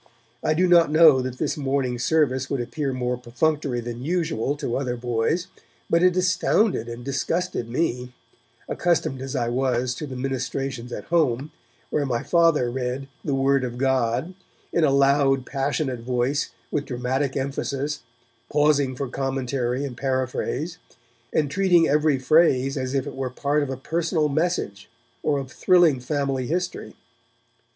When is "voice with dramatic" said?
15.99-17.37